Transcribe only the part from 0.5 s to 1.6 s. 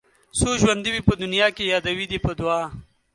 ژوندي وي په دنيا